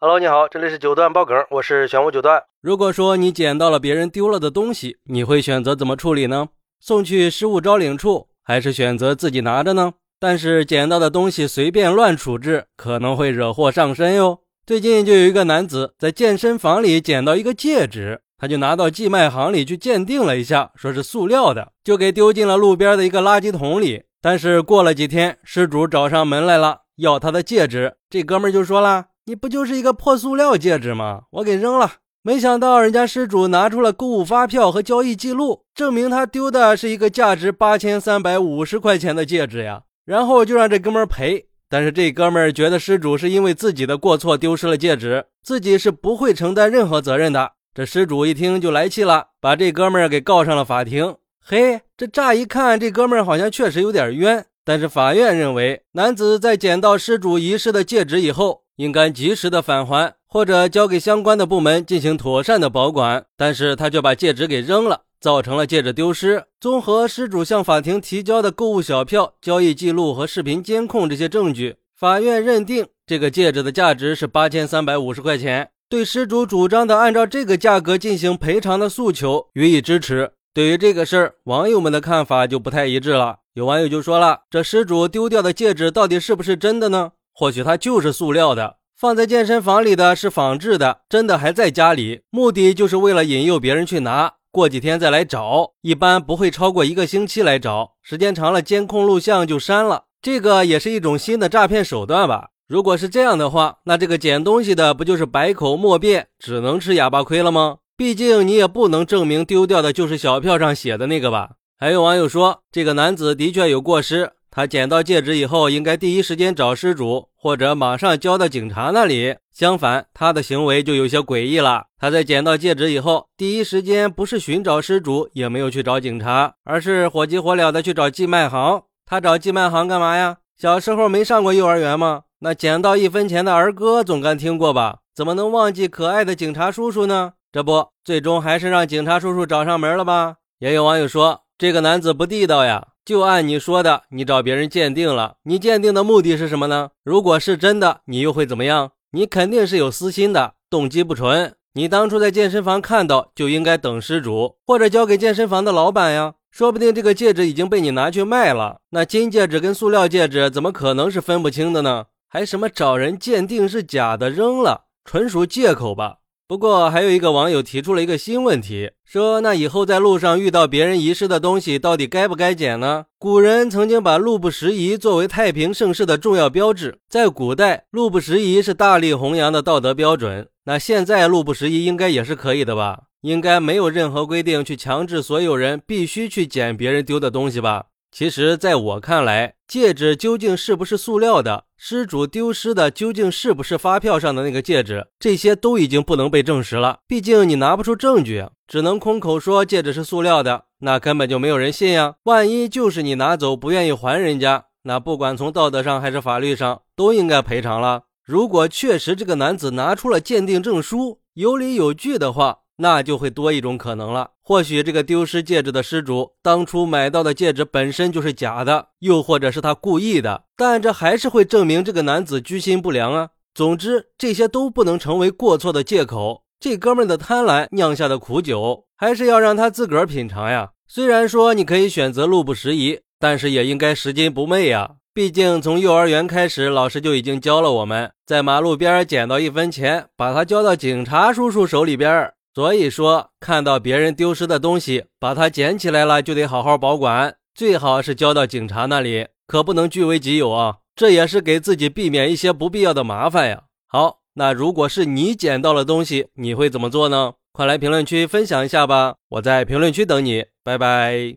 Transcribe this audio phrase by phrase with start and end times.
[0.00, 2.40] Hello，你好，这里是九段爆梗，我是玄武九段。
[2.60, 6.50] 如果说你捡到了别人丢了的东西，你会选择怎么处理呢？
[6.78, 9.94] 送去失物招领处，还是选择自己拿着呢？
[10.20, 14.38] 但是捡到的东西随便乱处置，可能会惹祸上身哟。
[14.64, 24.04] 最近就有一个男子在健身房里捡到一个戒指，他就拿到寄卖行里去鉴定了一下，说是塑料的，就给丢进了路边的一个垃圾桶里。
[24.22, 29.06] 但是过了几天，失主找上门来了，要他的戒指，这哥们就说了。
[29.28, 31.24] 你不就是一个破塑料戒指吗？
[31.32, 31.92] 我给扔了。
[32.22, 39.82] 没想到人家失主拿出了购物发票和交易记录，证明他丢的是一个价值八千三百五十块钱的戒指呀。
[40.06, 41.44] 然后就让这哥们赔。
[41.68, 47.52] 但是这哥们觉得失主是因为自己的过错丢失了戒指，自己是不会承担任何责任的。
[47.74, 51.16] 这失主一听就来气了，把这哥们给告上了法庭。
[51.44, 58.62] 嘿，这乍一看这哥们好像确实有点冤，但是法院认为男子在捡到失主遗失的戒指以后。
[58.78, 63.26] 应该及时的返还，或者交给相关的部门进行妥善的保管。
[63.36, 66.44] 但是他却把戒指给扔了，造成了戒指丢失。
[66.60, 75.70] 综合失主向法庭提交的购物小票、交易记录和视频监控这些证据，法院认定这个戒指的价值是八千三百五十块钱。
[75.88, 80.30] 对失主主张的按照这个价格进行赔偿的诉求予以支持。
[80.54, 83.38] 对于这个事儿，网友们的看法就不太一致了。
[83.54, 102.48] 有网友就说了：“这失主丢掉的戒指到底是不是真的呢？”或许它就是塑料的，放在健身房里的是仿制的，真的还在家里，目的就是为了引诱别人去拿，过几天再来找，一般不会超过一个星期来找，时间长了监控录像就删了，这个也是一种新的诈骗手段吧？
[102.66, 107.76] 如果是这样的话，那这个捡东西的不就是百口莫辩，只能吃哑巴亏了吗？
[107.96, 111.50] 毕竟你也不能证明丢掉的就是小票上写的那个吧？
[111.78, 114.32] 还有网友说，这个男子的确有过失。
[114.58, 119.36] 他捡到戒指以后，应该第一时间找失主，或者马上交到警察那里。
[119.52, 121.84] 相反，他的行为就有些诡异了。
[121.96, 128.82] 他在捡到戒指以后，第一时间不是寻找失主，也没有去找警察，而是火急火燎的去找寄卖行。
[129.06, 130.38] 他找寄卖行干嘛呀？
[130.60, 132.22] 小时候没上过幼儿园吗？
[132.40, 134.98] 那捡到一分钱的儿歌总该听过吧？
[135.14, 137.34] 怎么能忘记可爱的警察叔叔呢？
[137.52, 140.38] 这不，最终还是让警察叔叔找上门了吧？
[140.58, 142.88] 也有网友说，这个男子不地道呀。
[143.08, 146.90] 就按你说的，你找别人鉴定了，你鉴定的目的是什么呢？
[147.02, 148.90] 如果是真的，你又会怎么样？
[149.12, 151.54] 你肯定是有私心的，动机不纯。
[151.72, 156.34] 你当初在健身房看到，就应该等失主，或者交给健身房的老板呀。
[156.50, 158.80] 说不定这个戒指已经被你拿去卖了。
[158.90, 162.04] 那金戒指跟塑料戒指怎么可能是分不清的呢？
[162.28, 166.18] 还什么找人鉴定是假的扔了，纯属借口吧。
[166.48, 180.48] 不过，还有一个网友提出了一个新问题，说：“那以后在路上遇到别人遗失的东西，到底该不该捡呢？”古人曾经把路不拾遗作为太平盛世的重要标志，在古代，路不拾遗是大力弘扬的道德标准。
[180.64, 183.00] 那现在路不拾遗应该也是可以的吧？
[183.20, 187.84] 应该没有任何规定去强制所有人必须去捡别人丢的东西吧？
[188.10, 197.00] 其实，在我看来，戒指究竟是不是塑料的，失主丢失的究竟是不是发票上的那个戒指，这些都已经不能被证实了。
[197.06, 202.14] 毕竟你拿不出证据，只能空口说戒指是塑料的，那根本就没有人信呀。
[202.24, 208.04] 万一就是你拿走不愿意还人家，那不管从道德上还是法律上，都应该赔偿了。
[208.24, 212.60] 如果确实这个男子拿出了鉴定证书，有理有据的话。
[212.78, 223.30] 那就会多一种可能了，或许这个丢失戒指的失主当初买到的戒指本身就是假的，又或者是他故意的，但这还是会证明这个男子居心不良啊。
[223.52, 226.44] 总之，这些都不能成为过错的借口。
[226.60, 230.70] 这哥们的贪婪酿下的苦酒，还是要让他自个儿品尝呀。
[230.86, 234.92] 虽然说你可以选择路不拾遗，但是也应该拾金不昧呀。
[235.12, 242.32] 毕竟从幼儿园开始，老师就已经教了我们，在马路边捡到一分钱，把它交到警察叔叔手里边。
[242.58, 250.78] 所以说，看到别人丢失的东西，把它捡起来了，就得好好保管，最好是交到警察那里，可不能据为己有啊！
[250.96, 253.62] 这也是给自己避免一些不必要的麻烦呀。
[253.86, 257.34] 好，那如果是你捡到了东西，你会怎么做呢？
[257.52, 261.36] 快来评论区分享一下吧，我在评论区等你，拜拜。